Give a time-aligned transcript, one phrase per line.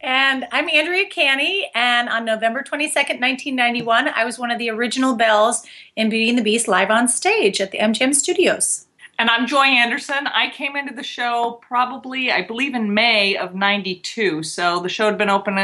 [0.00, 5.14] And I'm Andrea Canny, and on November 22nd, 1991, I was one of the original
[5.14, 5.62] Belles
[5.96, 8.86] in Beauty and the Beast live on stage at the MGM Studios.
[9.18, 10.26] And I'm Joy Anderson.
[10.28, 14.42] I came into the show probably, I believe, in May of '92.
[14.42, 15.58] So the show had been open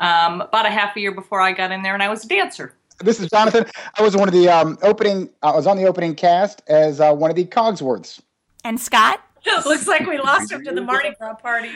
[0.00, 2.28] um, about a half a year before I got in there, and I was a
[2.28, 2.72] dancer.
[3.02, 3.64] This is Jonathan.
[3.98, 5.30] I was one of the um, opening.
[5.42, 8.20] I was on the opening cast as uh, one of the Cogsworths.
[8.62, 9.22] And Scott?
[9.64, 11.70] Looks like we lost him to the Mardi Gras party.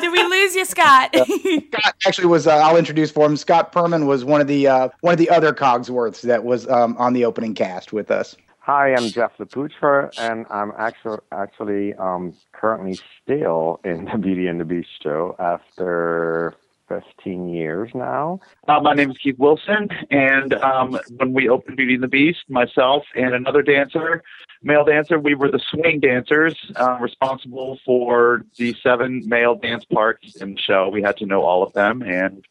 [0.00, 1.12] Did we lose you, Scott?
[1.16, 2.46] Scott actually was.
[2.46, 3.36] Uh, I'll introduce for him.
[3.36, 6.96] Scott Perman was one of the uh, one of the other Cogsworths that was um,
[6.98, 8.36] on the opening cast with us.
[8.60, 14.60] Hi, I'm Jeff Laputra, and I'm actually actually um, currently still in the Beauty and
[14.60, 16.54] the Beast show after
[16.90, 18.40] 15 years now.
[18.66, 22.40] Uh, my name is Keith Wilson, and um, when we opened Beauty and the Beast,
[22.48, 24.22] myself and another dancer,
[24.62, 30.36] male dancer, we were the swing dancers uh, responsible for the seven male dance parts
[30.36, 30.88] in the show.
[30.88, 32.44] We had to know all of them and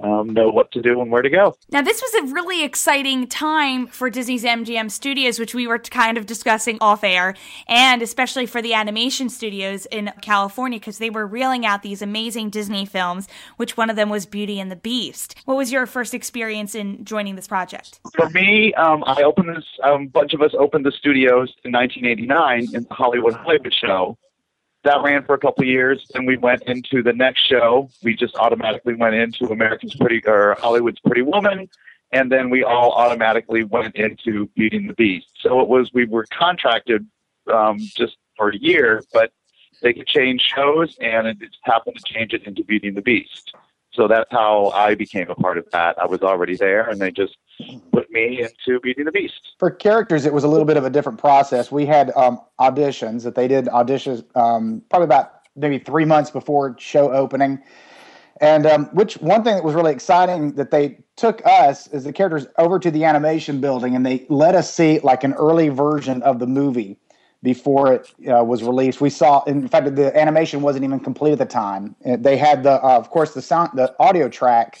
[0.00, 1.56] um, know what to do and where to go.
[1.70, 6.18] Now, this was a really exciting time for Disney's MGM Studios, which we were kind
[6.18, 7.34] of discussing off air,
[7.68, 12.50] and especially for the animation studios in California, because they were reeling out these amazing
[12.50, 15.34] Disney films, which one of them was Beauty and the Beast.
[15.44, 18.00] What was your first experience in joining this project?
[18.14, 21.72] For me, um, I opened this, um, a bunch of us opened the studios in
[21.72, 24.18] 1989 in the Hollywood Hollywood show.
[24.86, 26.08] That ran for a couple of years.
[26.14, 27.90] Then we went into the next show.
[28.04, 31.68] We just automatically went into American's Pretty or Hollywood's Pretty Woman,
[32.12, 35.26] and then we all automatically went into Beauty and the Beast.
[35.40, 37.04] So it was we were contracted
[37.52, 39.32] um, just for a year, but
[39.82, 43.02] they could change shows, and it just happened to change it into Beauty and the
[43.02, 43.56] Beast.
[43.96, 45.98] So that's how I became a part of that.
[45.98, 47.36] I was already there, and they just
[47.92, 49.40] put me into Beauty and the Beast.
[49.58, 51.72] For characters, it was a little bit of a different process.
[51.72, 56.76] We had um, auditions that they did auditions um, probably about maybe three months before
[56.78, 57.62] show opening.
[58.40, 62.12] And um, which one thing that was really exciting that they took us as the
[62.12, 66.22] characters over to the animation building and they let us see like an early version
[66.22, 66.98] of the movie
[67.42, 69.00] before it uh, was released.
[69.00, 71.94] We saw, in fact, the animation wasn't even complete at the time.
[72.04, 74.80] Uh, They had the, uh, of course, the sound, the audio track,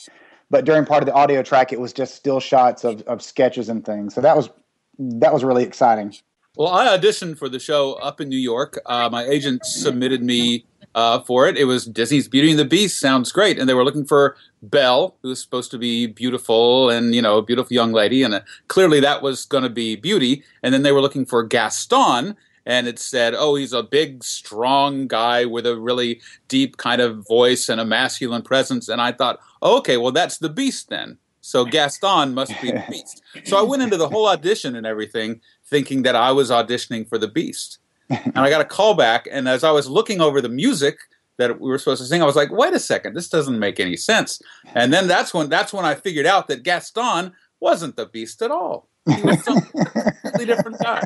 [0.50, 3.68] but during part of the audio track, it was just still shots of, of sketches
[3.68, 4.14] and things.
[4.14, 4.50] So that was
[4.98, 6.14] that was really exciting.
[6.56, 8.80] Well, I auditioned for the show up in New York.
[8.86, 10.64] Uh, my agent submitted me
[10.96, 11.58] uh, for it.
[11.58, 12.98] It was Disney's Beauty and the Beast.
[12.98, 17.14] Sounds great, and they were looking for Belle, who was supposed to be beautiful and
[17.14, 20.42] you know a beautiful young lady, and uh, clearly that was going to be Beauty.
[20.62, 22.34] And then they were looking for Gaston,
[22.64, 27.28] and it said, "Oh, he's a big, strong guy with a really deep kind of
[27.28, 31.18] voice and a masculine presence." And I thought, oh, "Okay, well that's the Beast then."
[31.42, 33.22] So Gaston must be the Beast.
[33.44, 37.18] So I went into the whole audition and everything thinking that I was auditioning for
[37.18, 37.78] the Beast.
[38.10, 40.98] And I got a call back, and as I was looking over the music
[41.38, 43.80] that we were supposed to sing, I was like, "Wait a second, this doesn't make
[43.80, 44.40] any sense."
[44.74, 48.50] And then that's when that's when I figured out that Gaston wasn't the Beast at
[48.50, 48.88] all.
[49.14, 51.02] He was some completely different guy.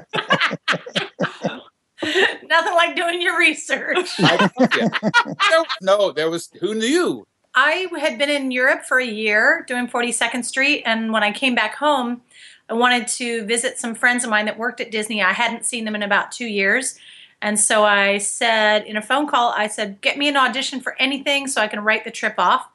[2.48, 4.08] Nothing like doing your research.
[4.18, 5.62] I, yeah.
[5.82, 7.26] no, there was who knew.
[7.54, 11.54] I had been in Europe for a year doing 42nd Street, and when I came
[11.54, 12.22] back home,
[12.70, 15.22] I wanted to visit some friends of mine that worked at Disney.
[15.22, 16.98] I hadn't seen them in about two years.
[17.42, 20.94] And so I said in a phone call, I said, get me an audition for
[21.00, 22.68] anything so I can write the trip off.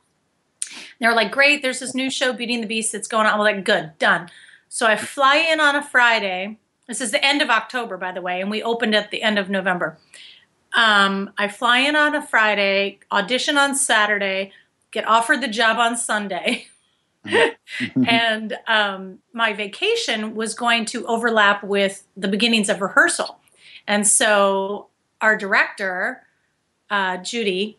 [0.99, 3.33] they were like, great, there's this new show, Beauty and the Beast, that's going on.
[3.33, 4.29] I'm like, good, done.
[4.67, 6.57] So I fly in on a Friday.
[6.87, 9.39] This is the end of October, by the way, and we opened at the end
[9.39, 9.97] of November.
[10.73, 14.51] Um, I fly in on a Friday, audition on Saturday,
[14.91, 16.67] get offered the job on Sunday.
[18.07, 23.39] and um, my vacation was going to overlap with the beginnings of rehearsal.
[23.87, 24.87] And so
[25.21, 26.23] our director,
[26.89, 27.77] uh, Judy,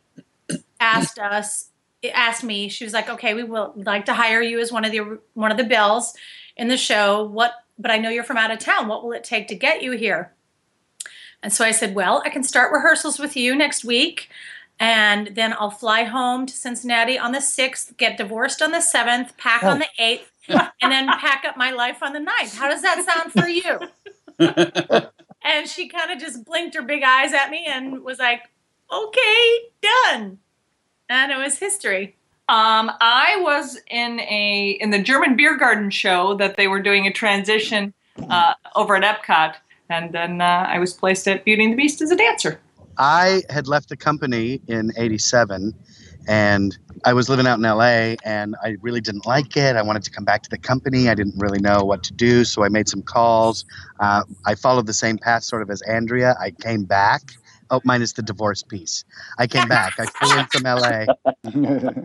[0.81, 1.71] asked us,
[2.15, 4.93] asked me, she was like, okay, we will like to hire you as one of
[4.93, 6.15] the one of the Belles
[6.57, 7.25] in the show.
[7.25, 8.89] What but I know you're from out of town.
[8.89, 10.33] What will it take to get you here?
[11.43, 14.29] And so I said, well, I can start rehearsals with you next week.
[14.79, 19.37] And then I'll fly home to Cincinnati on the 6th, get divorced on the 7th,
[19.37, 19.71] pack oh.
[19.71, 20.27] on the 8th,
[20.83, 22.57] and then pack up my life on the 9th.
[22.57, 23.79] How does that sound for you?
[25.43, 28.43] and she kind of just blinked her big eyes at me and was like,
[28.93, 30.39] okay, done.
[31.09, 32.17] And it was history.
[32.49, 37.07] Um, I was in a in the German beer garden show that they were doing
[37.07, 37.93] a transition
[38.31, 39.57] uh, over at Epcot,
[39.91, 42.61] and then uh, I was placed at Beauty and the Beast as a dancer.
[42.99, 45.73] I had left the company in '87,
[46.29, 49.77] and I was living out in LA, and I really didn't like it.
[49.77, 51.09] I wanted to come back to the company.
[51.09, 53.65] I didn't really know what to do, so I made some calls.
[54.01, 56.37] Uh, I followed the same path, sort of as Andrea.
[56.41, 57.23] I came back
[57.71, 59.05] Oh, minus the divorce piece.
[59.39, 59.95] I came back.
[59.99, 61.07] I flew in from LA.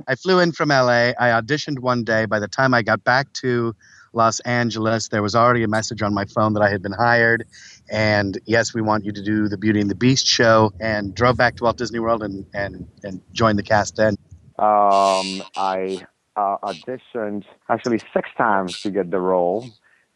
[0.08, 1.12] I flew in from LA.
[1.20, 2.26] I auditioned one day.
[2.26, 3.76] By the time I got back to
[4.14, 7.46] Los Angeles, there was already a message on my phone that I had been hired.
[7.92, 10.72] And yes, we want you to do the Beauty and the Beast show.
[10.80, 14.16] And drove back to Walt Disney World and and and joined the cast then.
[14.58, 16.00] Um, I
[16.36, 19.70] uh, auditioned actually six times to get the role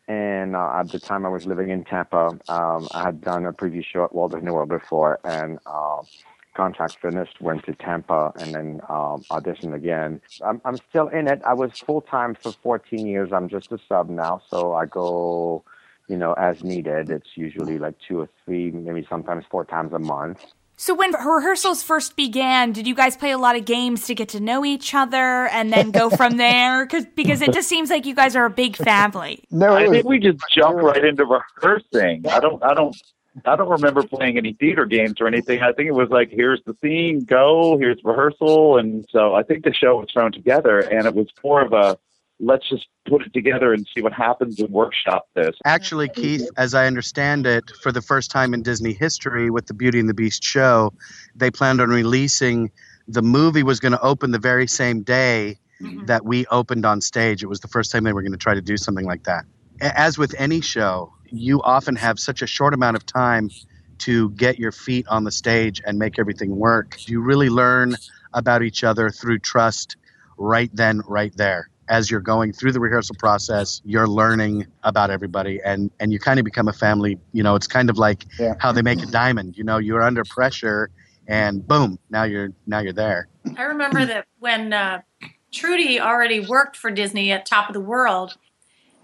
[0.08, 3.54] and uh, at the time I was living in Tampa, um, I had done a
[3.54, 6.02] preview show at Walt Disney World before, and uh,
[6.56, 10.22] contract finished, went to Tampa, and then um, auditioned again.
[10.46, 11.42] I'm, I'm still in it.
[11.46, 13.34] I was full time for 14 years.
[13.34, 15.64] I'm just a sub now, so I go,
[16.08, 17.10] you know, as needed.
[17.10, 20.40] It's usually like two or three, maybe sometimes four times a month.
[20.78, 24.28] So when rehearsals first began, did you guys play a lot of games to get
[24.30, 26.86] to know each other and then go from there?
[26.86, 29.44] Cause, because it just seems like you guys are a big family.
[29.52, 32.28] No, I think we just jumped right into rehearsing.
[32.28, 32.96] I don't, I don't,
[33.46, 35.62] I don't remember playing any theater games or anything.
[35.62, 39.66] I think it was like, here's the scene, go, here's rehearsal, and so I think
[39.66, 41.98] the show was thrown together, and it was more of a
[42.40, 45.56] let's just put it together and see what happens and workshop this.
[45.66, 49.74] Actually, Keith, as I understand it, for the first time in Disney history with the
[49.74, 50.94] Beauty and the Beast show,
[51.36, 52.72] they planned on releasing
[53.08, 56.06] the movie was going to open the very same day mm-hmm.
[56.06, 57.44] that we opened on stage.
[57.44, 59.46] It was the first time they were going to try to do something like that.
[59.82, 63.50] As with any show, you often have such a short amount of time
[64.00, 67.08] to get your feet on the stage and make everything work.
[67.08, 67.96] You really learn
[68.34, 69.96] about each other through trust
[70.38, 75.62] right then, right there as you're going through the rehearsal process, you're learning about everybody
[75.64, 77.20] and, and you kind of become a family.
[77.32, 78.56] You know, it's kind of like yeah.
[78.60, 79.58] how they make a diamond.
[79.58, 80.90] You know, you're under pressure
[81.28, 83.28] and boom, now you're now you're there.
[83.58, 85.02] I remember that when uh,
[85.52, 88.38] Trudy already worked for Disney at Top of the World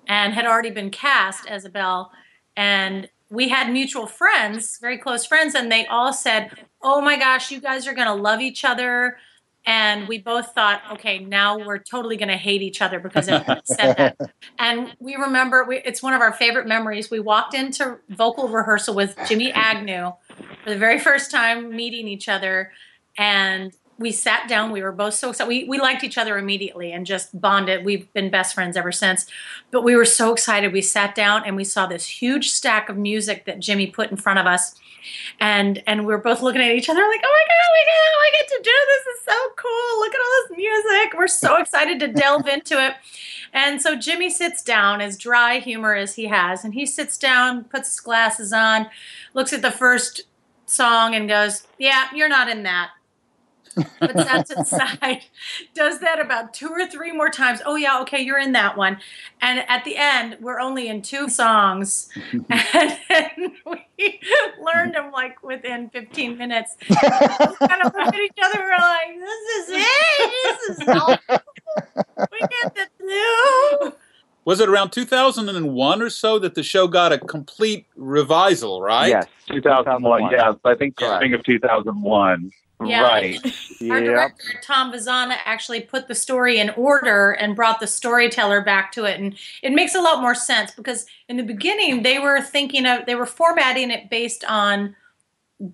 [0.07, 2.11] and had already been cast as a Belle,
[2.55, 7.51] and we had mutual friends, very close friends, and they all said, "Oh my gosh,
[7.51, 9.17] you guys are going to love each other."
[9.65, 13.43] And we both thought, okay, now we're totally going to hate each other because it
[13.65, 14.17] said that.
[14.59, 17.09] And we remember we, it's one of our favorite memories.
[17.09, 20.13] We walked into vocal rehearsal with Jimmy Agnew
[20.63, 22.71] for the very first time meeting each other,
[23.17, 24.71] and we sat down.
[24.71, 25.47] We were both so excited.
[25.47, 27.85] We, we liked each other immediately and just bonded.
[27.85, 29.25] We've been best friends ever since.
[29.69, 30.73] But we were so excited.
[30.73, 34.17] We sat down and we saw this huge stack of music that Jimmy put in
[34.17, 34.75] front of us
[35.39, 38.41] and and we are both looking at each other like, oh my god, we get,
[38.41, 39.17] get to do this.
[39.17, 39.99] is so cool.
[39.99, 41.13] Look at all this music.
[41.17, 42.93] We're so excited to delve into it.
[43.53, 47.65] And so Jimmy sits down, as dry humor as he has, and he sits down,
[47.65, 48.87] puts his glasses on,
[49.33, 50.21] looks at the first
[50.65, 52.91] song, and goes, "Yeah, you're not in that."
[53.73, 55.23] Puts that to the side,
[55.73, 57.61] does that about two or three more times.
[57.65, 58.97] Oh, yeah, okay, you're in that one.
[59.41, 62.09] And at the end, we're only in two songs.
[62.49, 63.85] and we
[64.61, 66.75] learned them like within 15 minutes.
[66.89, 70.67] we kind of look at each other, we're like, this is it.
[70.67, 71.17] This is all
[72.31, 73.93] we get to do.
[74.45, 79.09] was it around 2001 or so that the show got a complete revisal, right?
[79.09, 80.31] Yes, 2001.
[80.31, 81.15] Yeah, I think Correct.
[81.15, 82.51] spring of 2001.
[82.85, 83.01] Yeah.
[83.03, 83.37] Right.
[83.89, 84.03] Our Yep.
[84.05, 89.05] director Tom Vazana actually put the story in order and brought the storyteller back to
[89.05, 92.85] it, and it makes a lot more sense because in the beginning they were thinking
[92.85, 94.95] of they were formatting it based on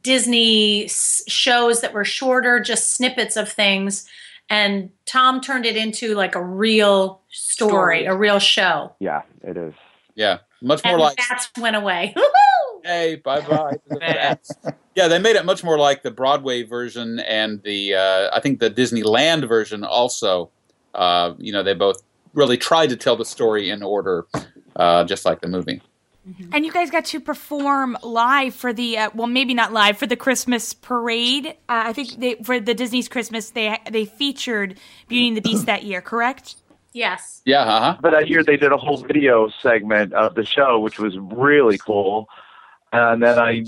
[0.01, 4.07] Disney shows that were shorter, just snippets of things,
[4.49, 8.05] and Tom turned it into like a real story, Story.
[8.05, 9.73] a real show, Yeah, it is.
[10.15, 12.13] Yeah, much more and like the bats went away.
[12.83, 12.85] Woohoo!
[12.85, 13.77] hey, bye bye.
[14.95, 18.59] Yeah, they made it much more like the Broadway version and the uh, I think
[18.59, 20.49] the Disneyland version also.
[20.95, 22.01] Uh, you know, they both
[22.33, 24.25] really tried to tell the story in order,
[24.75, 25.83] uh, just like the movie.
[26.51, 30.07] And you guys got to perform live for the uh, well, maybe not live for
[30.07, 31.47] the Christmas parade.
[31.47, 35.67] Uh, I think they for the Disney's Christmas they they featured Beauty and the Beast
[35.67, 36.55] that year, correct?
[36.91, 37.41] Yes.
[37.45, 37.97] Yeah, uh huh.
[38.01, 41.77] But that year they did a whole video segment of the show, which was really
[41.77, 42.27] cool.
[42.91, 43.63] And then I,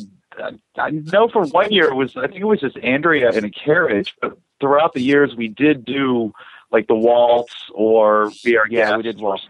[0.77, 3.49] I know for one year it was I think it was just Andrea in a
[3.51, 4.15] carriage.
[4.21, 6.33] But throughout the years we did do
[6.71, 9.43] like the waltz or we are Yeah, we did waltz.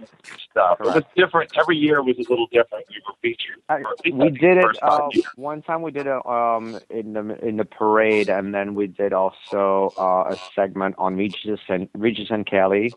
[0.52, 0.80] stuff.
[0.80, 1.52] It was different.
[1.58, 2.86] Every year was a little different.
[2.90, 3.58] We were featured.
[3.68, 5.82] I, Or at least we did it uh, one time.
[5.82, 10.34] We did it um in the in the parade, and then we did also uh,
[10.34, 12.94] a segment on Regis and Regis and Kelly.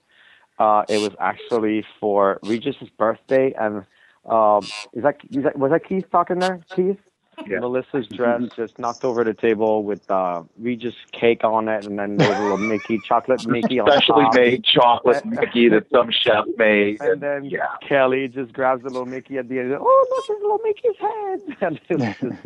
[0.58, 3.84] Uh, it was actually for Regis's birthday, and
[4.28, 6.60] um, is that, is that was that Keith talking there?
[6.74, 6.98] Keith.
[7.46, 7.60] Yeah.
[7.60, 12.16] Melissa's dress just knocked over the table with uh, Regis cake on it, and then
[12.18, 14.34] there was a little Mickey chocolate Mickey on Specially top.
[14.34, 17.00] made chocolate Mickey that some chef made.
[17.00, 17.66] And then yeah.
[17.88, 19.72] Kelly just grabs the little Mickey at the end.
[19.74, 21.56] Oh, look, it's little Mickey's head.
[21.62, 21.98] And it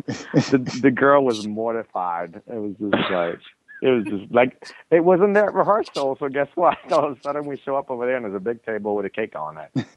[0.07, 2.41] was just, the the girl was mortified.
[2.47, 3.39] It was just like
[3.81, 6.17] it was just like it wasn't there at rehearsal.
[6.19, 6.77] So guess what?
[6.91, 9.05] All of a sudden we show up over there and there's a big table with
[9.05, 9.87] a cake on it.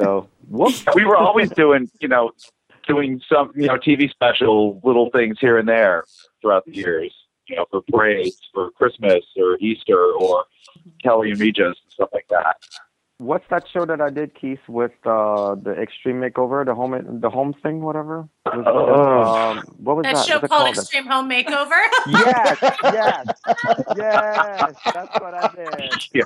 [0.00, 0.84] So whoops.
[0.94, 2.32] we were always doing, you know,
[2.86, 6.04] doing some, you know, TV special little things here and there
[6.40, 7.14] throughout the years,
[7.46, 10.44] you know, for parades, for Christmas or Easter or
[11.02, 12.56] Kelly and Regis and stuff like that.
[13.18, 17.28] What's that show that I did, Keith, with uh, the Extreme Makeover, the home the
[17.28, 18.26] home thing, whatever?
[18.46, 19.50] Was it, Oh.
[19.50, 20.24] um, what was That that?
[20.26, 20.76] show What's called called?
[20.78, 21.78] Extreme Home Makeover.
[22.08, 23.26] yes, yes,
[23.96, 24.74] yes.
[24.94, 25.94] That's what I did.
[26.14, 26.24] Yeah.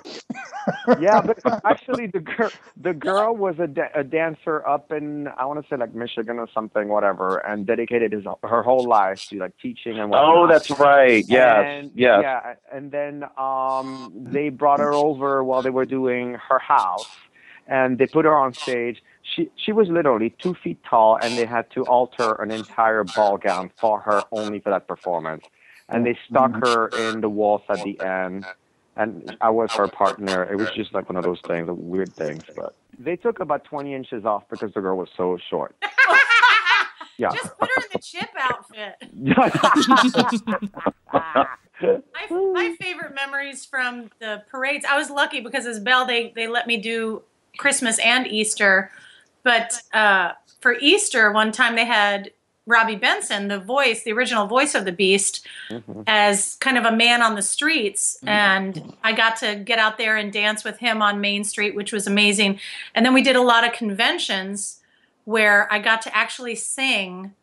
[1.00, 5.44] Yeah, but actually, the girl, the girl was a, da- a dancer up in I
[5.44, 9.38] want to say like Michigan or something, whatever, and dedicated his her whole life to
[9.38, 10.36] like teaching and whatnot.
[10.36, 11.24] Oh, that's right.
[11.28, 11.64] Yes.
[11.66, 12.20] And, yes.
[12.22, 17.08] Yeah, and then um, they brought her over while they were doing her house,
[17.66, 19.02] and they put her on stage.
[19.34, 23.36] She she was literally two feet tall, and they had to alter an entire ball
[23.36, 25.44] gown for her only for that performance.
[25.88, 26.64] And they stuck mm-hmm.
[26.64, 28.46] her in the waltz at the end,
[28.96, 30.44] and I was her partner.
[30.44, 32.42] It was just like one of those things, weird things.
[32.56, 35.74] But they took about twenty inches off because the girl was so short.
[37.16, 37.30] Yeah.
[37.30, 38.96] Just put her in the chip outfit.
[41.82, 44.86] My, my favorite memories from the parades.
[44.88, 47.22] I was lucky because as Belle, they they let me do
[47.58, 48.90] Christmas and Easter,
[49.44, 52.32] but uh, for Easter one time they had
[52.66, 55.46] Robby Benson, the voice, the original voice of the Beast,
[56.06, 60.16] as kind of a man on the streets, and I got to get out there
[60.16, 62.58] and dance with him on Main Street, which was amazing.
[62.94, 64.80] And then we did a lot of conventions
[65.24, 67.34] where I got to actually sing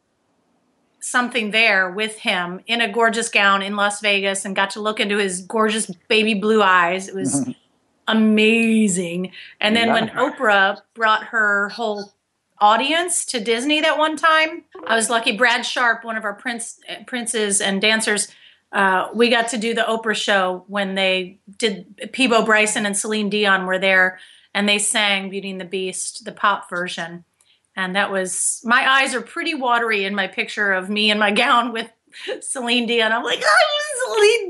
[1.00, 5.00] something there with him in a gorgeous gown in Las Vegas and got to look
[5.00, 7.08] into his gorgeous baby blue eyes.
[7.08, 7.48] It was
[8.08, 9.32] amazing.
[9.60, 12.14] And then when Oprah brought her whole
[12.60, 15.36] audience to Disney that one time, I was lucky.
[15.36, 18.28] Brad Sharp, one of our prince, princes and dancers,
[18.72, 23.30] uh, we got to do the Oprah show when they did Peabo Bryson and Celine
[23.30, 24.20] Dion were there
[24.54, 27.26] and they sang Beauty and the Beast, the pop version.
[27.76, 31.32] And that was my eyes are pretty watery in my picture of me in my
[31.44, 31.92] gown with
[32.42, 33.12] Celine Dion.
[33.12, 34.50] I'm like, oh,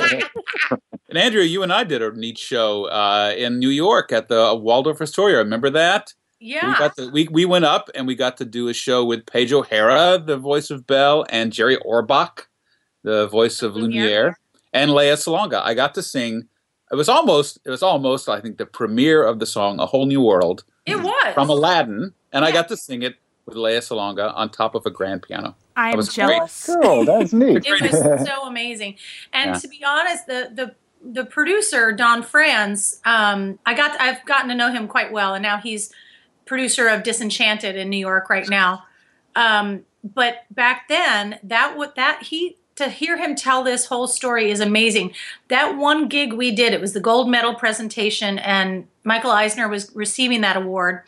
[0.00, 0.80] Dion.
[1.12, 4.54] And Andrea, you and I did a neat show uh, in New York at the
[4.54, 5.36] Waldorf Astoria.
[5.36, 6.14] Remember that?
[6.40, 6.74] We yeah.
[6.78, 9.52] got the, we we went up and we got to do a show with Paige
[9.52, 12.46] O'Hara, the voice of Belle, and Jerry Orbach,
[13.02, 14.04] the voice of Lumiere.
[14.06, 14.38] Lumiere,
[14.72, 15.60] and Lea Salonga.
[15.62, 16.48] I got to sing.
[16.90, 20.06] It was almost it was almost I think the premiere of the song "A Whole
[20.06, 21.34] New World" It was.
[21.34, 24.90] from Aladdin, and I got to sing it with Lea Salonga on top of a
[24.90, 25.54] grand piano.
[25.76, 26.28] I am was great.
[26.28, 26.70] jealous.
[26.80, 27.64] Cool, that's neat.
[27.66, 28.96] it was so amazing.
[29.34, 29.58] And Yeah.
[29.58, 34.54] to be honest, the the the producer Don Frantz, um, I got I've gotten to
[34.54, 35.92] know him quite well, and now he's
[36.44, 38.84] producer of Disenchanted in New York right now.
[39.34, 44.50] Um, but back then, that what that he to hear him tell this whole story
[44.50, 45.12] is amazing.
[45.48, 49.90] That one gig we did, it was the gold medal presentation, and Michael Eisner was
[49.94, 51.02] receiving that award.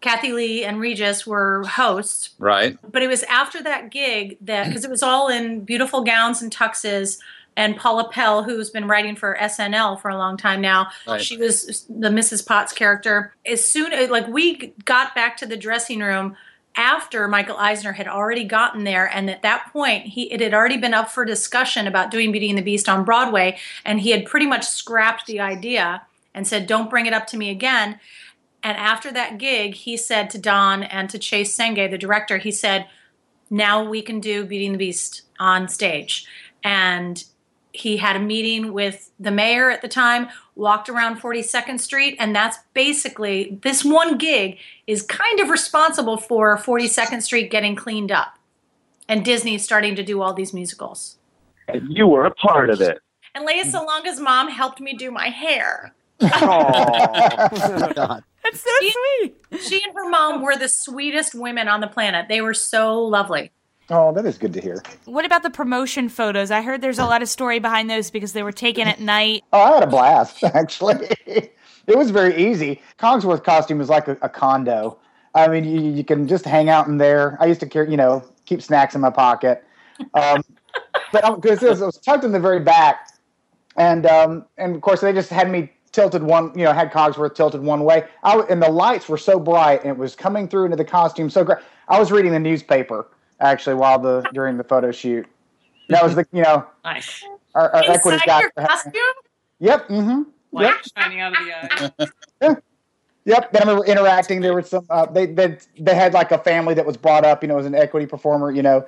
[0.00, 2.76] Kathie Lee and Regis were hosts, Right.
[2.90, 6.52] but it was after that gig that because it was all in beautiful gowns and
[6.54, 7.18] tuxes.
[7.56, 11.20] And Paula Pell, who's been writing for SNL for a long time now, Right.
[11.22, 12.46] she was the Mrs.
[12.46, 13.34] Potts character.
[13.46, 16.36] As soon as like we got back to the dressing room
[16.76, 20.76] after Michael Eisner had already gotten there, and at that point he it had already
[20.76, 24.26] been up for discussion about doing Beauty and the Beast on Broadway, and he had
[24.26, 26.02] pretty much scrapped the idea
[26.34, 27.98] and said, "Don't bring it up to me again."
[28.62, 32.50] And after that gig, he said to Don and to Chase Senge, the director, he
[32.50, 32.86] said,
[33.48, 36.26] now we can do Beauty and the Beast on stage.
[36.64, 37.22] And
[37.76, 42.34] he had a meeting with the mayor at the time, walked around 42nd Street, and
[42.34, 48.38] that's basically this one gig is kind of responsible for 42nd Street getting cleaned up
[49.08, 51.16] and Disney starting to do all these musicals.
[51.68, 52.98] And you were a part of it.
[53.34, 55.94] And Lea Salonga's mom helped me do my hair.
[56.20, 58.22] God.
[58.42, 59.36] That's so She- sweet.
[59.60, 62.26] She and her mom were the sweetest women on the planet.
[62.28, 63.52] They were so lovely.
[63.88, 64.82] Oh, that is good to hear.
[65.04, 66.50] What about the promotion photos?
[66.50, 69.44] I heard there's a lot of story behind those because they were taken at night.
[69.52, 71.08] Oh, I had a blast, actually.
[71.26, 72.82] it was very easy.
[72.98, 74.98] Cogsworth costume is like a, a condo.
[75.34, 77.36] I mean, you, you can just hang out in there.
[77.40, 79.64] I used to carry, you know, keep snacks in my pocket.
[80.14, 80.42] Um,
[81.12, 83.10] but because it, was- it was tucked in the very back,
[83.76, 87.34] and um, and of course they just had me tilted one, you know, had Cogsworth
[87.34, 88.04] tilted one way.
[88.24, 91.30] I and the lights were so bright, and it was coming through into the costume
[91.30, 91.58] so great.
[91.88, 93.06] I was reading the newspaper
[93.40, 95.26] actually while the during the photo shoot.
[95.88, 97.22] That was the, you know, Nice.
[97.54, 98.40] our, our equity Inside guy.
[98.40, 98.92] your costume?
[99.60, 99.88] Yep.
[99.88, 100.22] Mm-hmm.
[100.52, 100.74] Light Yep.
[100.96, 102.12] shining out of the
[102.48, 102.56] eye.
[103.24, 103.52] Yep.
[103.52, 104.40] Then I remember interacting.
[104.40, 104.86] There was some.
[104.88, 107.42] Uh, they they they had like a family that was brought up.
[107.42, 108.50] You know, as an equity performer.
[108.52, 108.86] You know,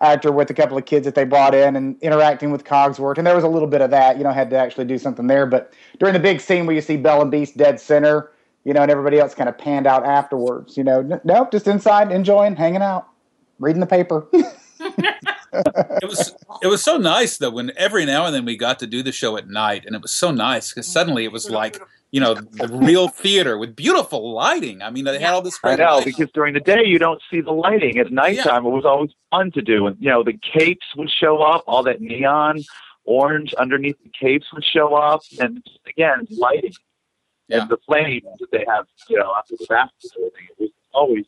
[0.00, 3.18] actor with a couple of kids that they brought in and interacting with Cogsworth.
[3.18, 4.18] And there was a little bit of that.
[4.18, 5.46] You know, had to actually do something there.
[5.46, 8.32] But during the big scene where you see Belle and Beast dead center,
[8.64, 10.76] you know, and everybody else kind of panned out afterwards.
[10.76, 13.06] You know, n- nope, just inside enjoying, hanging out,
[13.58, 14.26] reading the paper.
[16.02, 18.86] It was it was so nice though when every now and then we got to
[18.86, 21.80] do the show at night, and it was so nice because suddenly it was like
[22.10, 24.82] you know the real theater with beautiful lighting.
[24.82, 26.12] I mean, they had all this I know lighting.
[26.14, 27.96] because during the day you don't see the lighting.
[27.98, 31.42] At nighttime, it was always fun to do, and you know the capes would show
[31.42, 32.62] up, all that neon
[33.04, 36.74] orange underneath the capes would show up, and again lighting
[37.48, 37.62] Yeah.
[37.62, 40.48] and the flames that they have, you know, after the baskets and everything.
[40.58, 41.24] It was always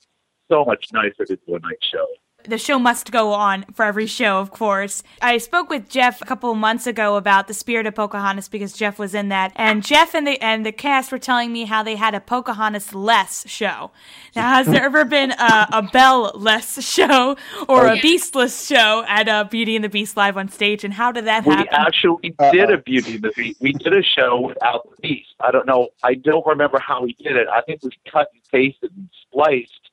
[0.49, 2.07] so much nicer to do a night show.
[2.45, 5.03] The show must go on for every show, of course.
[5.21, 8.73] I spoke with Jeff a couple of months ago about the Spirit of Pocahontas because
[8.73, 11.83] Jeff was in that, and Jeff and the and the cast were telling me how
[11.83, 13.91] they had a Pocahontas less show.
[14.37, 17.37] Now, has there ever been a, a Belle less show
[17.69, 21.11] or a Beastless show at uh, Beauty and the Beast live on stage, and how
[21.11, 21.75] did that We happen?
[21.75, 23.61] actually did a Beauty and the Beast.
[23.61, 25.35] We did a show without the Beast.
[25.41, 25.89] I don't know.
[26.05, 27.49] I don't remember how we did it.
[27.53, 29.88] I think we cut and pasted and spliced.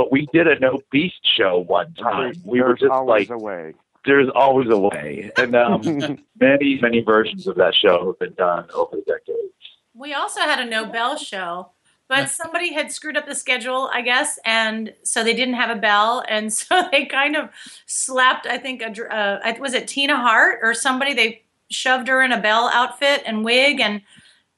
[0.00, 2.32] But we did a no Beast show one time.
[2.42, 3.74] We were just always like, a way.
[4.06, 5.30] there's always a way.
[5.36, 5.82] And um,
[6.40, 9.52] many, many versions of that show have been done over the decades.
[9.92, 11.72] We also had a Nobel show,
[12.08, 15.78] but somebody had screwed up the schedule, I guess, and so they didn't have a
[15.78, 17.50] Belle, and so they kind of
[17.84, 18.46] slapped.
[18.46, 21.12] I think a uh, was it Tina Hart or somebody?
[21.12, 24.00] They shoved her in a Belle outfit and wig, and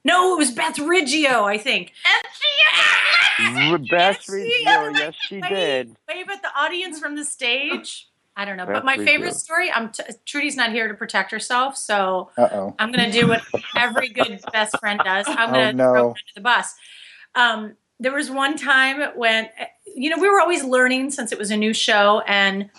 [0.05, 1.93] no, it was Beth Riggio, I think.
[3.39, 5.97] And she Beth she Riggio, like, yes, she wave- did.
[6.09, 8.09] Wave at the audience from the stage.
[8.35, 9.71] I don't know, but my favorite story.
[9.71, 12.75] I'm t- Trudy's not here to protect herself, so Uh oh.
[12.79, 13.43] I'm going to do what
[13.77, 15.27] every good best friend does.
[15.29, 15.85] I'm Oh, going to no.
[15.93, 16.75] throw her under the bus.
[17.35, 19.51] Um, there was one time when,
[19.95, 22.21] you know, we were always learning since it was a new show.
[22.27, 22.71] And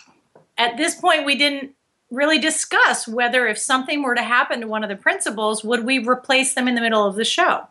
[0.57, 1.73] at this point, we didn't
[2.09, 5.99] really discuss whether if something were to happen to one of the principals, would we
[5.99, 7.67] replace them in the middle of the show?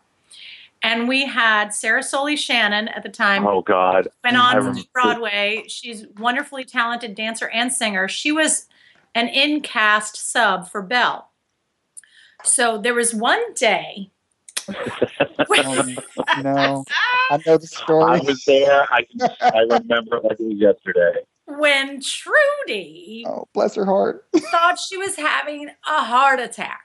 [0.83, 4.09] And we had Sarah Soley Shannon at the time Oh, God.
[4.23, 5.63] went on to Broadway.
[5.67, 8.07] She's wonderfully talented dancer and singer.
[8.09, 8.67] She was
[9.15, 11.29] an in cast sub for Belle.
[12.43, 14.11] So there was one day.
[16.41, 16.83] No,
[17.29, 18.19] I know the story.
[18.19, 18.87] I was there.
[18.91, 19.05] I,
[19.41, 21.19] I remember it like it was yesterday.
[21.45, 24.25] when Trudy Oh, bless her heart.
[24.51, 26.81] thought she was having a heart attack.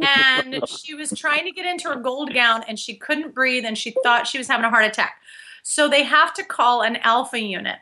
[0.00, 3.76] And she was trying to get into her gold gown and she couldn't breathe and
[3.76, 5.16] she thought she was having a heart attack.
[5.62, 7.78] So they have to call an alpha unit.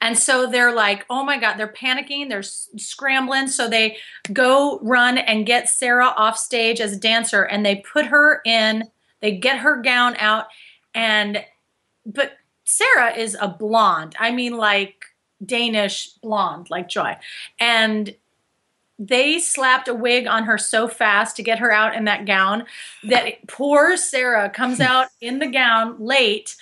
[0.00, 3.48] And so they're like, oh my God, they're panicking, they're scrambling.
[3.48, 3.96] So they
[4.32, 8.84] go run and get Sarah off stage as a dancer and they put her in,
[9.20, 10.46] they get her gown out.
[10.94, 11.44] And,
[12.06, 14.14] but Sarah is a blonde.
[14.20, 15.04] I mean, like
[15.44, 17.16] Danish blonde like Joy,
[17.58, 18.14] and
[18.98, 22.64] they slapped a wig on her so fast to get her out in that gown
[23.04, 26.56] that poor Sarah comes out in the gown late.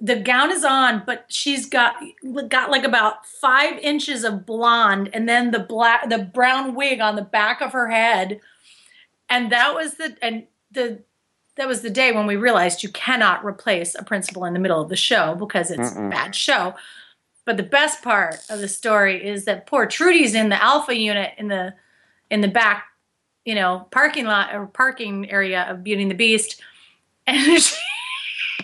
[0.00, 1.94] The gown is on, but she's got
[2.48, 7.16] got like about five inches of blonde, and then the black, the brown wig on
[7.16, 8.40] the back of her head,
[9.30, 11.02] and that was the and the
[11.56, 14.82] that was the day when we realized you cannot replace a principal in the middle
[14.82, 16.10] of the show because it's a Mm-mm.
[16.10, 16.74] bad show.
[17.46, 21.32] But the best part of the story is that poor Trudy's in the alpha unit
[21.38, 21.74] in the
[22.28, 22.86] in the back,
[23.44, 26.60] you know, parking lot or parking area of Beauty and the Beast,
[27.28, 27.76] and she,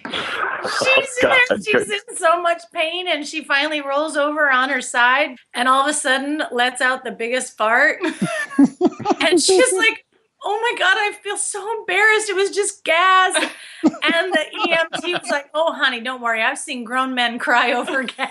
[0.05, 1.59] she's in there.
[1.59, 5.83] She's in so much pain, and she finally rolls over on her side, and all
[5.83, 8.01] of a sudden lets out the biggest fart,
[9.21, 10.05] and she's like.
[10.45, 12.29] Oh my god, I feel so embarrassed.
[12.31, 13.51] It was just gas.
[13.85, 16.41] And the EMT was like, Oh, honey, don't worry.
[16.43, 18.29] I've seen grown men cry over gas.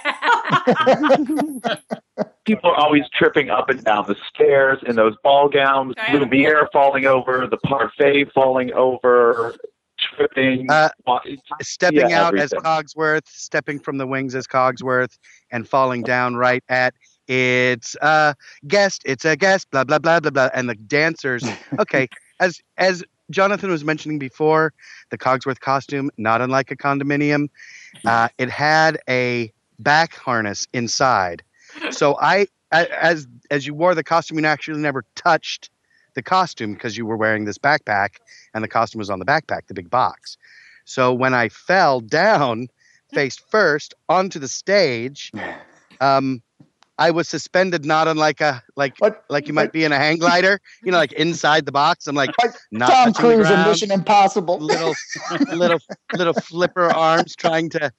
[2.45, 6.19] People are always tripping up and down the stairs in those ball gowns, I am-
[6.21, 9.56] Lumiere falling over, the parfait falling over,
[10.00, 10.69] tripping.
[10.69, 10.89] Uh,
[11.62, 12.52] stepping Yeah, out as.
[12.52, 15.17] Cogsworth, stepping from the wings as Cogsworth,
[15.52, 16.93] and falling down right at
[17.32, 18.36] it's a
[18.67, 21.44] guest, it's a guest, blah blah blah blah blah, and the dancers.
[21.80, 22.10] Okay,
[22.41, 24.74] as as Jonathan was mentioning before,
[25.10, 27.48] the Cogsworth costume, not unlike a condominium,
[28.06, 31.41] uh, it had a back harness inside.
[31.91, 35.70] So I, as as you wore the costume, you actually never touched
[36.15, 38.15] the costume because you were wearing this backpack,
[38.54, 40.38] and the costume was on the backpack, the big box.
[40.84, 42.67] So when I fell down
[43.13, 45.32] face first onto the stage,
[46.02, 46.41] um,
[46.97, 48.95] I was suspended not unlike a like
[49.30, 52.08] like you might be in a hang glider, you know, like inside the box.
[52.08, 54.60] I'm like Like not Tom Cruise in Mission Impossible.
[54.60, 54.93] little
[55.54, 55.80] little
[56.15, 57.91] little flipper arms trying to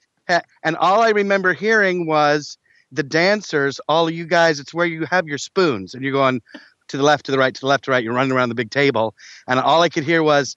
[0.63, 2.57] and all I remember hearing was
[2.91, 6.41] the dancers, all of you guys, it's where you have your spoons and you're going
[6.89, 8.49] to the left, to the right, to the left, to the right, you're running around
[8.49, 9.15] the big table.
[9.47, 10.55] And all I could hear was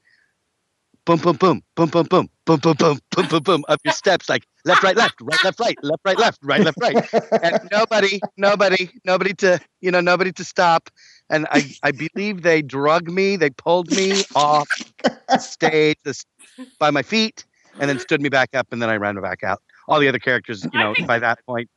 [1.06, 4.28] boom, boom, boom, boom, boom, boom, boom, boom, boom, boom, boom, boom, up your steps,
[4.28, 6.98] like left, right, left, right, left, right, left, right, left, right, left, right.
[7.42, 10.90] And nobody, nobody, nobody to, you know, nobody to stop.
[11.30, 14.68] And I, I believe they drug me, they pulled me off
[15.38, 16.24] stage this,
[16.78, 17.46] by my feet
[17.78, 19.62] and then stood me back up and then I ran back out.
[19.88, 21.70] All the other characters, you know, think- by that point,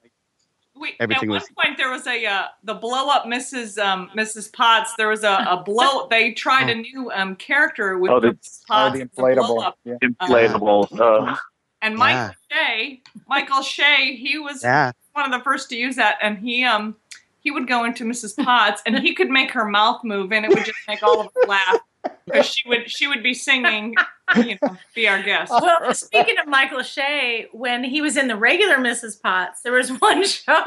[0.79, 3.77] We, Everything at was- one point there was a uh, the blow up Mrs.
[3.77, 4.51] Um, Mrs.
[4.53, 4.93] Potts.
[4.97, 6.07] There was a, a blow.
[6.09, 8.65] They tried a new um, character with Oh, the- Mrs.
[8.65, 8.95] Potts.
[8.95, 9.63] Oh, the It's a blow inflatable.
[9.65, 9.79] up.
[9.83, 9.95] Yeah.
[10.03, 10.99] Inflatable.
[10.99, 11.35] Uh,
[11.81, 14.91] And Michael Shea, Michael Shea, he was yeah.
[15.13, 16.95] one of the first to use that, and he um
[17.41, 18.35] he would go into Mrs.
[18.43, 21.27] Potts and he could make her mouth move, and it would just make all of
[21.27, 21.79] us laugh
[22.25, 23.95] because she would she would be singing,
[24.45, 25.51] you know, be our guest.
[25.61, 29.21] Well, speaking of Michael Shea, when he was in the regular Mrs.
[29.21, 30.63] Potts, there was one show.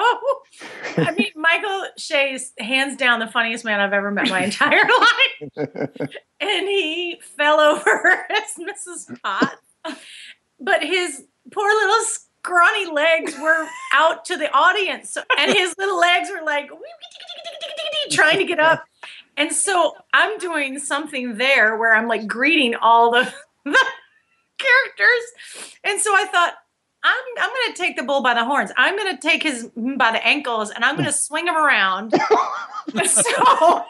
[0.96, 6.10] I mean, Michael Shea's hands down the funniest man I've ever met my entire life.
[6.40, 9.20] And he fell over as Mrs.
[9.22, 9.98] Potts.
[10.60, 15.16] But his poor little scrawny legs were out to the audience.
[15.38, 16.70] And his little legs were like
[18.10, 18.84] trying to get up.
[19.36, 23.32] And so I'm doing something there where I'm like greeting all the,
[23.64, 23.86] the
[24.58, 25.68] characters.
[25.84, 26.54] And so I thought,
[27.04, 28.70] I'm I'm gonna take the bull by the horns.
[28.76, 32.12] I'm gonna take his by the ankles and I'm gonna swing him around.
[33.04, 33.84] so,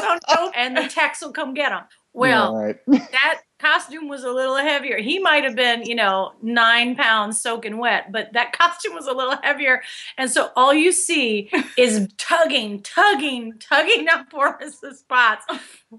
[0.00, 1.82] so no, and the techs will come get him.
[2.14, 2.76] Well, right.
[2.86, 4.98] that costume was a little heavier.
[4.98, 9.12] He might have been, you know, nine pounds soaking wet, but that costume was a
[9.12, 9.82] little heavier.
[10.18, 15.08] And so all you see is tugging, tugging, tugging up Mrs.
[15.08, 15.46] Potts.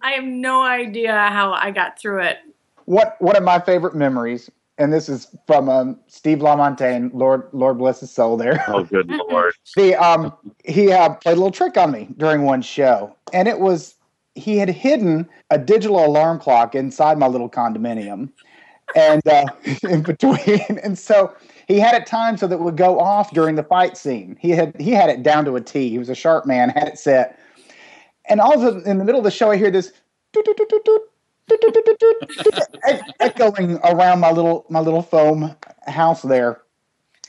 [0.02, 2.38] I have no idea how I got through it.
[2.86, 7.78] What one of my favorite memories, and this is from um, Steve LaMontagne, Lord Lord
[7.78, 8.38] bless his soul.
[8.38, 9.54] There, oh, good lord.
[9.76, 13.60] the um, he uh, played a little trick on me during one show, and it
[13.60, 13.96] was
[14.36, 18.30] he had hidden a digital alarm clock inside my little condominium,
[18.96, 19.46] and uh,
[19.84, 21.34] in between, and so
[21.67, 24.38] he had it timed so that it would go off during the fight scene.
[24.39, 25.89] He had he had it down to a T.
[25.89, 27.39] He was a sharp man, had it set,
[28.26, 29.93] and all of a sudden, in the middle of the show, I hear this.
[30.34, 31.02] doot, doot, doot,
[33.20, 35.56] echoing around my little my little foam
[35.88, 36.62] house there,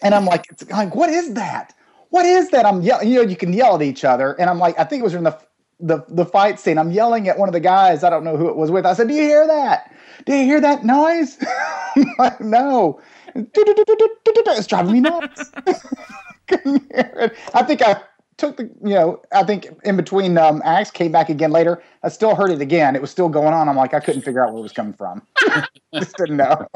[0.03, 1.75] and I'm like, it's like, what is that?
[2.11, 2.67] What is that?
[2.67, 3.09] I'm yelling.
[3.09, 5.15] You know, you can yell at each other, and I'm like, I think it was
[5.15, 5.39] in the
[5.81, 6.79] the the fight scene.
[6.79, 8.05] I'm yelling at one of the guys.
[8.05, 8.87] I don't know who it was with.
[8.87, 9.93] I said, "Do you hear that?
[10.27, 11.39] Do you hear that noise?"
[12.19, 13.01] Like, no.
[13.37, 15.51] It's driving me nuts.
[16.49, 17.37] Couldn't hear it.
[17.55, 18.01] I think I
[18.37, 21.83] took the, you know, I think in between um, acts, came back again later.
[22.03, 22.97] I still heard it again.
[22.97, 23.69] It was still going on.
[23.69, 25.23] I'm like, I couldn't figure out where it was coming from.
[25.95, 26.67] Just didn't know.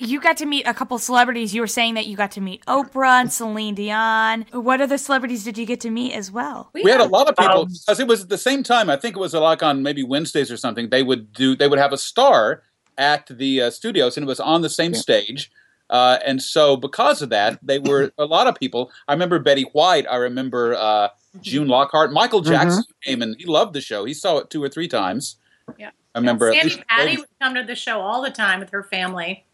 [0.00, 1.52] You got to meet a couple celebrities.
[1.52, 4.46] You were saying that you got to meet Oprah and Celine Dion.
[4.52, 6.70] What other celebrities did you get to meet as well?
[6.72, 8.88] We had a lot of people Um, because it was at the same time.
[8.90, 10.90] I think it was like on maybe Wednesdays or something.
[10.90, 11.56] They would do.
[11.56, 12.62] They would have a star
[12.96, 15.50] at the uh, studios, and it was on the same stage.
[15.90, 18.90] Uh, and so, because of that, they were a lot of people.
[19.06, 20.06] I remember Betty White.
[20.08, 21.08] I remember uh,
[21.40, 22.12] June Lockhart.
[22.12, 24.04] Michael Jackson came and he loved the show.
[24.04, 25.36] He saw it two or three times.
[25.78, 25.90] Yeah.
[26.14, 28.70] I remember at Sandi least Patty would come to the show all the time with
[28.70, 29.44] her family.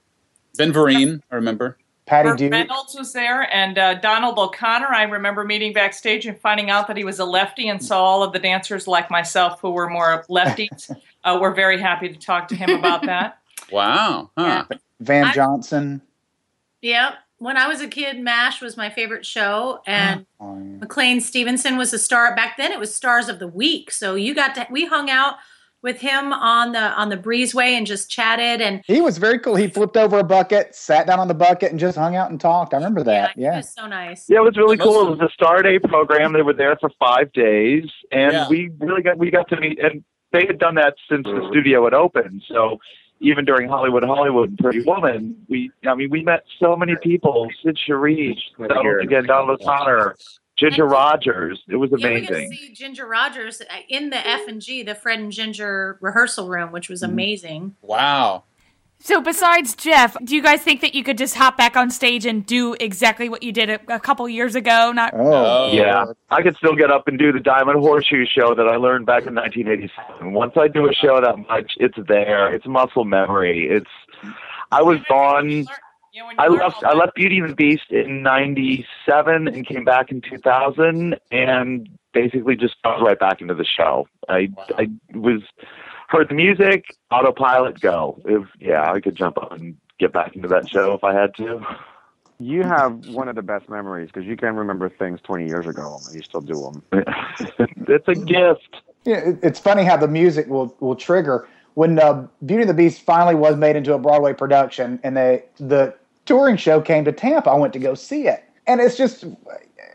[0.56, 1.20] Ben Vereen.
[1.30, 1.78] I remember.
[2.06, 2.52] Patty Burt Duke.
[2.52, 4.88] Reynolds was there, and uh, Donald O'Connor.
[4.88, 8.22] I remember meeting backstage and finding out that he was a lefty, and so all
[8.22, 10.94] of the dancers, like myself, who were more lefties,
[11.24, 13.38] uh, were very happy to talk to him about that.
[13.72, 14.30] Wow.
[14.36, 14.66] Huh.
[15.00, 16.02] Van I- Johnson.
[16.84, 17.14] Yep.
[17.38, 20.54] When I was a kid, MASH was my favorite show, and Oh.
[20.54, 22.36] McLean Stevenson was the star.
[22.36, 23.90] Back then, it was Stars of the Week.
[23.90, 25.36] So you got to we hung out
[25.82, 29.54] with him on the on the breezeway and just chatted and He was very cool.
[29.56, 32.38] He flipped over a bucket, sat down on the bucket, and just hung out and
[32.40, 32.74] talked.
[32.74, 33.32] I remember that.
[33.34, 33.56] he Yeah.
[33.56, 34.26] was so nice.
[34.28, 35.06] Yeah, it was really cool.
[35.12, 36.34] It was a Star Day program.
[36.34, 38.48] They were there for five days, and Yeah.
[38.48, 39.78] we really got we got to meet.
[39.78, 42.42] And they had done that since the studio had opened.
[42.48, 42.78] So
[43.20, 47.48] even during Hollywood, Hollywood, and Pretty Woman, we I mean we met so many people:
[47.62, 50.16] Cyd Charisse, Donald again, Donald O'Connor,
[50.56, 51.62] Ginger Rogers.
[51.68, 52.52] It was Yeah, we got to amazing.
[52.52, 56.72] see Ginger Rogers uh, in the F and G, the Fred and Ginger rehearsal room,
[56.72, 57.76] which was amazing.
[57.82, 58.44] Wow.
[59.04, 62.24] So, besides Jeff, do you guys think that you could just hop back on stage
[62.24, 64.92] and do exactly what you did a, a couple years ago?
[64.92, 68.66] Not Oh, Yeah, I could still get up and do the Diamond Horseshoe show that
[68.66, 70.32] I learned back in 1987.
[70.32, 72.54] Once I do a show that much, it's there.
[72.54, 73.68] It's muscle memory.
[73.68, 74.34] It's.
[74.72, 75.50] I was gone.
[75.50, 76.82] Yeah, I left.
[76.82, 82.56] I left Beauty and the Beast in '97 and came back in 2000, and basically
[82.56, 84.08] just got right back into the show.
[84.30, 85.42] I I was
[86.14, 88.20] heard the music, autopilot, go.
[88.24, 91.34] If yeah, I could jump up and get back into that show if I had
[91.36, 91.60] to.
[92.38, 96.00] You have one of the best memories because you can remember things 20 years ago
[96.06, 96.82] and you still do them.
[97.88, 98.82] it's a gift.
[99.04, 103.02] Yeah, it's funny how the music will will trigger when uh, Beauty and the Beast
[103.02, 107.50] finally was made into a Broadway production, and they the touring show came to Tampa.
[107.50, 109.24] I went to go see it, and it's just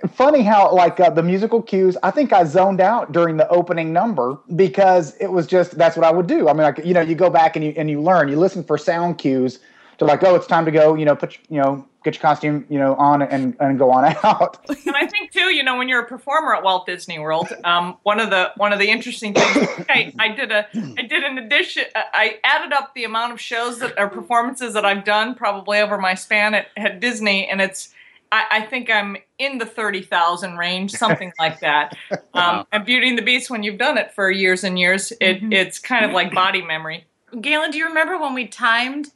[0.08, 1.98] funny how like uh, the musical cues.
[2.04, 6.06] I think I zoned out during the opening number because it was just that's what
[6.06, 6.50] I would do.
[6.50, 8.30] I mean, like you know, you go back and you and you learn.
[8.30, 9.60] You listen for sound cues
[9.98, 10.96] to like, oh, it's time to go.
[10.96, 14.06] You know, put you know, get your costume, you know, on and and go on
[14.24, 14.58] out.
[14.70, 17.98] and I think too, you know, when you're a performer at Walt Disney World, um,
[18.04, 21.38] one of the one of the interesting things I, I did a I did an
[21.38, 21.86] addition.
[21.96, 25.98] I added up the amount of shows that or performances that I've done probably over
[25.98, 27.94] my span at, at Disney, and it's
[28.32, 31.98] I, I think I'm in the thirty thousand range, something like that.
[32.32, 35.40] Um, and Beauty and the Beast, when you've done it for years and years, it,
[35.52, 37.06] it's kind of like body memory.
[37.42, 39.12] Galen, do you remember when we timed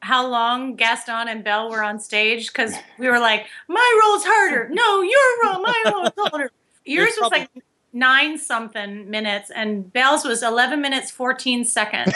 [0.00, 2.48] how long Gaston and Belle were on stage?
[2.48, 4.68] Because we were like, my roll's harder.
[4.72, 6.50] No, your roll, my roll's harder.
[6.84, 7.50] Yours was like
[7.92, 12.14] nine something minutes, and Belle's was 11 minutes, 14 seconds.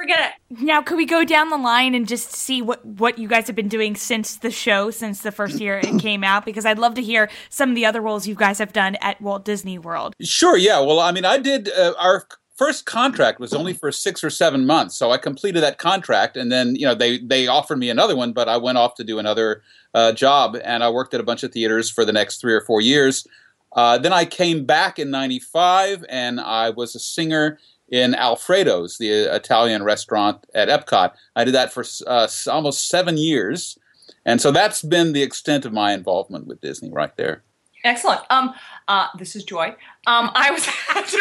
[0.00, 0.64] I'll never forget it.
[0.64, 3.56] Now, could we go down the line and just see what, what you guys have
[3.56, 6.44] been doing since the show, since the first year it came out?
[6.44, 9.20] Because I'd love to hear some of the other roles you guys have done at
[9.20, 10.14] Walt Disney World.
[10.22, 10.56] Sure.
[10.56, 10.80] Yeah.
[10.80, 11.70] Well, I mean, I did.
[11.70, 15.78] Uh, our first contract was only for six or seven months, so I completed that
[15.78, 18.94] contract, and then you know they they offered me another one, but I went off
[18.96, 19.62] to do another
[19.94, 22.60] uh, job, and I worked at a bunch of theaters for the next three or
[22.60, 23.26] four years.
[23.72, 27.58] Uh, then I came back in '95, and I was a singer
[27.90, 31.12] in Alfredo's, the Italian restaurant at Epcot.
[31.34, 33.78] I did that for uh, almost seven years,
[34.24, 37.42] and so that's been the extent of my involvement with Disney, right there.
[37.84, 38.20] Excellent.
[38.30, 38.54] Um,
[38.88, 39.74] uh, this is Joy.
[40.06, 41.14] Um, I was at,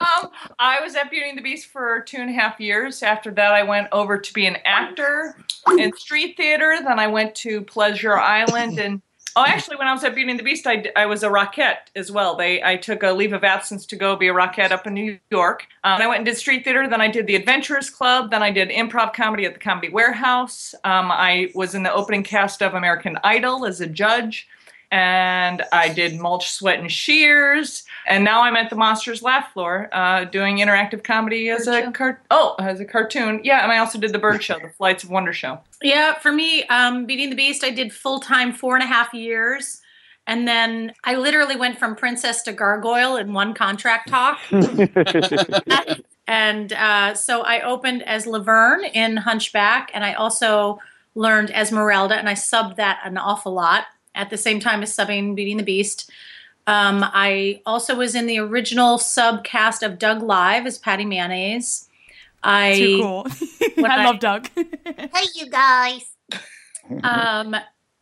[0.00, 3.02] um, I was at Beauty and the Beast for two and a half years.
[3.02, 5.36] After that, I went over to be an actor
[5.78, 6.76] in street theater.
[6.82, 9.02] Then I went to Pleasure Island and.
[9.34, 11.88] Oh, actually, when I was at Beauty and the Beast, I, I was a Rockette
[11.96, 12.36] as well.
[12.36, 15.18] They I took a leave of absence to go be a Rockette up in New
[15.30, 15.66] York.
[15.84, 16.86] Um, I went and did street theater.
[16.86, 18.30] Then I did the Adventurers Club.
[18.30, 20.74] Then I did improv comedy at the Comedy Warehouse.
[20.84, 24.48] Um, I was in the opening cast of American Idol as a judge
[24.92, 27.84] and I did mulch, sweat, and shears.
[28.06, 32.20] And now I'm at the Monsters Laugh Floor uh, doing interactive comedy as a car-
[32.30, 33.40] oh as a cartoon.
[33.42, 35.60] Yeah, and I also did the Bird Show, the Flights of Wonder Show.
[35.80, 39.14] Yeah, for me, um, Beating the Beast, I did full time four and a half
[39.14, 39.80] years.
[40.26, 44.38] And then I literally went from princess to gargoyle in one contract talk.
[46.28, 50.78] and uh, so I opened as Laverne in Hunchback, and I also
[51.16, 55.34] learned Esmeralda, and I subbed that an awful lot at the same time as subbing
[55.34, 56.10] Beating the Beast.
[56.66, 61.88] Um, I also was in the original sub cast of Doug Live as Patty Mayonnaise.
[62.44, 63.26] I Too cool.
[63.76, 64.48] when I I- love Doug.
[64.84, 66.04] Hey, you guys.
[67.02, 67.56] um,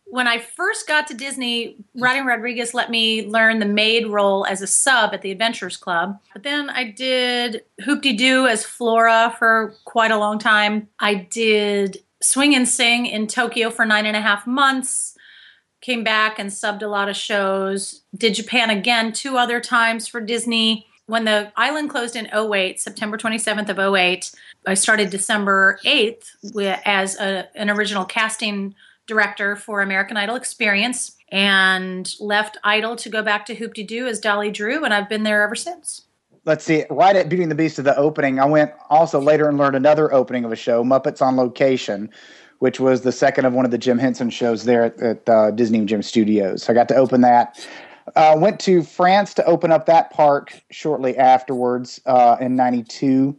[0.05, 4.61] when I first got to Disney, Rodney Rodriguez let me learn the maid role as
[4.61, 6.19] a sub at the Adventurers Club.
[6.33, 10.89] But then I did Hoop-Dee Doo as Flora for quite a long time.
[10.99, 15.17] I did Swing and Sing in Tokyo for nine and a half months.
[15.81, 18.03] Came back and subbed a lot of shows.
[18.15, 20.85] Did Japan again two other times for Disney.
[21.07, 24.31] When the island closed in 08, September 27th of 08,
[24.65, 26.29] I started December 8th
[26.85, 28.75] as a, an original casting
[29.07, 34.07] director for American Idol Experience and left Idol to go back to Hoop De Doo
[34.07, 36.03] as Dolly Drew, and I've been there ever since.
[36.45, 39.49] let's see, right at Beauty and the Beast of the opening, I went also later
[39.49, 42.09] and learned another opening of a show, Muppets on Location,
[42.61, 45.49] which was the second of one of the MGM Henson shows there at, at uh,
[45.49, 46.61] Disney Jim Studios.
[46.61, 47.67] So I got to open that.
[48.15, 53.35] Uh, went to France to open up that park shortly afterwards uh, in '92,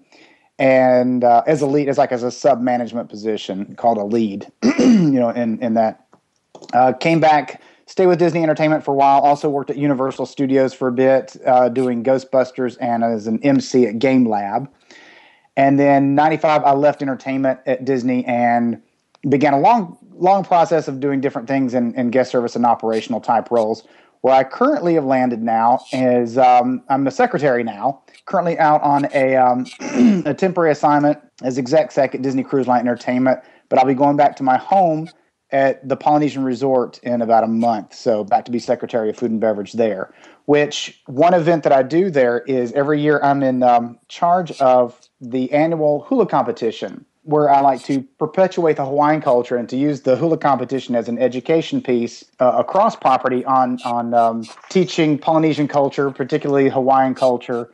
[0.58, 4.50] and uh, as a lead, as like as a sub management position called a lead,
[4.78, 6.04] you know, in in that
[6.72, 9.20] uh, came back, stayed with Disney Entertainment for a while.
[9.20, 13.86] Also worked at Universal Studios for a bit, uh, doing Ghostbusters and as an MC
[13.86, 14.68] at Game Lab.
[15.56, 18.82] And then '95, I left entertainment at Disney and
[19.28, 23.20] began a long, long process of doing different things in, in guest service and operational
[23.20, 23.86] type roles.
[24.22, 29.08] Where I currently have landed now is um, I'm a secretary now, currently out on
[29.12, 29.66] a, um,
[30.26, 33.40] a temporary assignment as exec sec at Disney Cruise Line Entertainment.
[33.68, 35.08] But I'll be going back to my home
[35.52, 37.94] at the Polynesian Resort in about a month.
[37.94, 40.12] So back to be Secretary of Food and Beverage there.
[40.46, 44.98] Which one event that I do there is every year I'm in um, charge of
[45.20, 50.00] the annual hula competition, where I like to perpetuate the Hawaiian culture and to use
[50.02, 55.68] the hula competition as an education piece uh, across property on on um, teaching Polynesian
[55.68, 57.72] culture, particularly Hawaiian culture.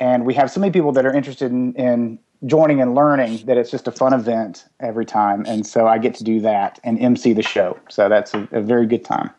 [0.00, 3.56] And we have so many people that are interested in, in joining and learning that
[3.56, 5.44] it's just a fun event every time.
[5.46, 7.78] And so I get to do that and MC the show.
[7.88, 9.30] So that's a, a very good time.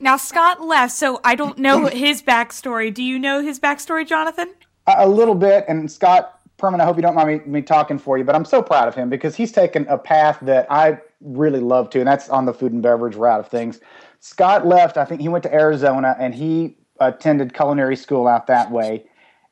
[0.00, 2.92] Now Scott left, so I don't know his backstory.
[2.92, 4.54] Do you know his backstory, Jonathan?
[4.86, 5.64] A, a little bit.
[5.66, 8.44] And Scott Perman, I hope you don't mind me, me talking for you, but I'm
[8.44, 12.08] so proud of him because he's taken a path that I really love to, and
[12.08, 13.80] that's on the food and beverage route of things.
[14.20, 18.72] Scott left, I think he went to Arizona and he attended culinary school out that
[18.72, 19.04] way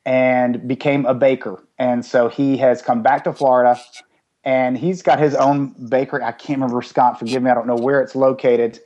[0.05, 1.63] and became a baker.
[1.79, 3.79] And so he has come back to Florida
[4.43, 6.23] and he's got his own bakery.
[6.23, 8.79] I can't remember, Scott, forgive me, I don't know where it's located.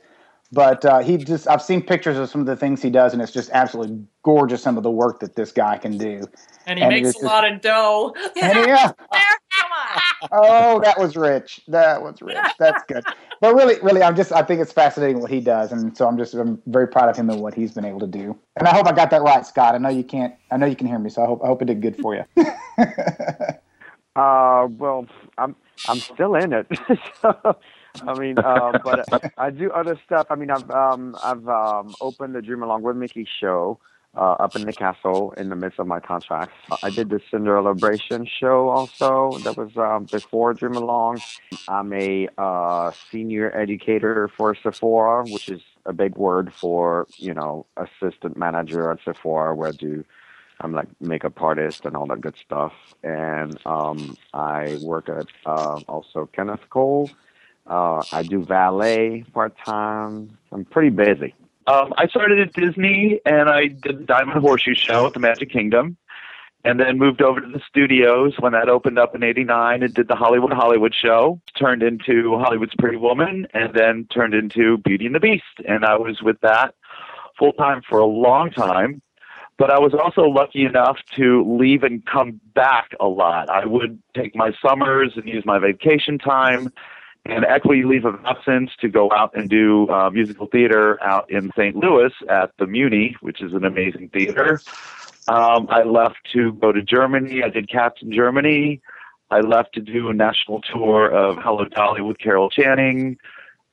[0.54, 3.22] But uh, he just, I've seen pictures of some of the things he does, and
[3.22, 6.22] it's just absolutely gorgeous some of the work that this guy can do.
[6.66, 8.14] And he And makes it's a just- lot of dough.
[8.42, 10.28] And yeah, Come on.
[10.30, 11.60] oh, that was rich.
[11.68, 12.36] That was rich.
[12.58, 13.02] That's good.
[13.40, 15.72] But really, really, I'm just, I think it's fascinating what he does.
[15.72, 18.06] And so I'm just, I'm very proud of him and what he's been able to
[18.06, 18.38] do.
[18.56, 19.74] And I hope I got that right, Scott.
[19.74, 21.08] I know you can't, I know you can hear me.
[21.10, 22.24] So I hope, I hope it did good for you.
[24.14, 25.06] Uh, well,
[25.38, 25.56] I'm
[25.88, 26.66] I'm still in it.
[27.22, 27.56] so,
[28.00, 30.26] I mean, uh, but I do other stuff.
[30.30, 33.78] I mean, I've um, I've um, opened the Dream Along with Mickey show
[34.16, 36.52] uh, up in the castle in the midst of my contract.
[36.82, 39.38] I did the Cinderella Celebration show also.
[39.44, 41.20] That was um, before Dream Along.
[41.68, 47.66] I'm a uh, senior educator for Sephora, which is a big word for you know
[47.76, 50.04] assistant manager at Sephora, where I do
[50.60, 52.72] I'm like makeup artist and all that good stuff.
[53.02, 57.10] And um, I work at uh, also Kenneth Cole.
[57.66, 60.36] Uh, I do valet part time.
[60.50, 61.34] I'm pretty busy.
[61.66, 65.50] Um, I started at Disney and I did the Diamond Horseshoe Show at the Magic
[65.50, 65.96] Kingdom,
[66.64, 70.08] and then moved over to the studios when that opened up in '89 and did
[70.08, 71.40] the Hollywood Hollywood Show.
[71.56, 75.44] Turned into Hollywood's Pretty Woman, and then turned into Beauty and the Beast.
[75.68, 76.74] And I was with that
[77.38, 79.00] full time for a long time.
[79.58, 83.48] But I was also lucky enough to leave and come back a lot.
[83.48, 86.72] I would take my summers and use my vacation time
[87.24, 91.50] and equity leave of absence to go out and do uh, musical theater out in
[91.56, 91.76] St.
[91.76, 94.60] Louis at the Muni, which is an amazing theater.
[95.28, 97.42] Um, I left to go to Germany.
[97.44, 98.80] I did Cats in Germany.
[99.30, 103.18] I left to do a national tour of Hello Dolly with Carol Channing.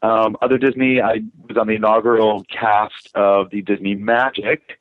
[0.01, 4.79] Um, other Disney, I was on the inaugural cast of the Disney Magic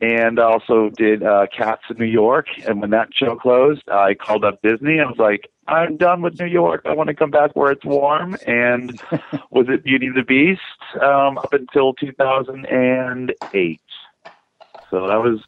[0.00, 2.46] and also did uh, Cats in New York.
[2.66, 5.00] And when that show closed, I called up Disney.
[5.00, 6.82] I was like, I'm done with New York.
[6.84, 8.36] I want to come back where it's warm.
[8.46, 9.00] And
[9.50, 10.60] was it Beauty and the Beast
[11.02, 13.80] um, up until 2008.
[14.90, 15.40] So that was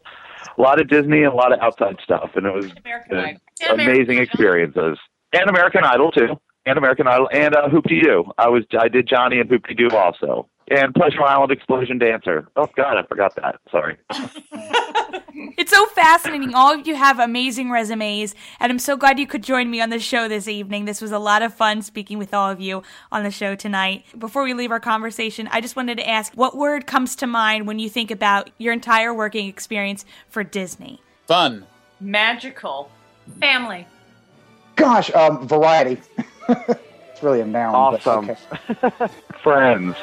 [0.57, 3.21] a lot of Disney and a lot of outside stuff, and it was American uh,
[3.21, 3.41] Idol.
[3.61, 4.99] And American amazing experiences.
[5.33, 8.25] And American Idol too, and American Idol, and uh, Hoop Doo.
[8.39, 12.47] I was I did Johnny and Hoop Doo also, and Pleasure Island Explosion Dancer.
[12.57, 13.61] Oh God, I forgot that.
[13.71, 13.97] Sorry.
[15.57, 16.55] It's so fascinating.
[16.55, 19.91] All of you have amazing resumes, and I'm so glad you could join me on
[19.91, 20.85] the show this evening.
[20.85, 24.05] This was a lot of fun speaking with all of you on the show tonight.
[24.19, 27.67] Before we leave our conversation, I just wanted to ask what word comes to mind
[27.67, 31.01] when you think about your entire working experience for Disney?
[31.27, 31.67] Fun.
[32.01, 32.91] Magical.
[33.41, 33.87] Family.
[34.77, 36.01] Gosh, um, variety.
[37.15, 37.93] it's really a noun.
[37.93, 38.31] but Awesome.
[38.31, 39.15] okay.
[39.43, 39.95] Friends.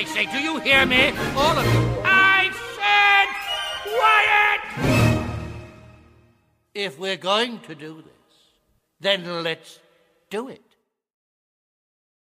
[0.00, 0.24] I say.
[0.24, 1.10] Do you hear me?
[1.36, 1.80] All of you.
[2.06, 3.28] I said
[3.92, 4.60] quiet!
[6.74, 8.34] If we're going to do this,
[8.98, 9.78] then let's
[10.30, 10.69] do it.